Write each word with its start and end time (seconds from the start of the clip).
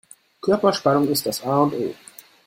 Körperspannung 0.41 1.07
ist 1.09 1.27
das 1.27 1.43
A 1.43 1.61
und 1.61 1.75
O. 1.75 1.93